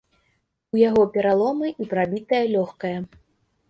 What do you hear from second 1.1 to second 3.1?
пераломы і прабітае лёгкае.